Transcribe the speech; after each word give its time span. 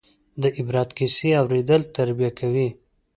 د 0.41 0.43
عبرت 0.57 0.89
کیسې 0.97 1.29
اورېدل 1.41 1.81
تربیه 1.95 2.31
کوي. 2.39 2.67